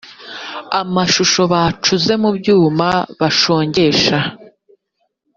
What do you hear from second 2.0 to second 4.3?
mu byuma bashongesha